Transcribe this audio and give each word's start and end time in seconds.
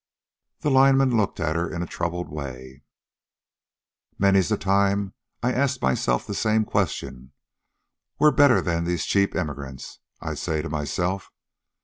The 0.61 0.71
lineman 0.71 1.15
looked 1.15 1.39
at 1.39 1.55
her 1.55 1.71
in 1.71 1.83
a 1.83 1.85
troubled 1.85 2.27
way. 2.27 2.81
"Many's 4.17 4.49
the 4.49 4.57
time 4.57 5.13
I've 5.43 5.53
asked 5.53 5.79
myself 5.83 6.25
that 6.25 6.33
same 6.33 6.65
question. 6.65 7.33
'We're 8.17 8.31
better'n 8.31 8.85
these 8.85 9.05
cheap 9.05 9.35
emigrants,' 9.35 9.99
I'd 10.19 10.39
say 10.39 10.63
to 10.63 10.69
myself. 10.69 11.31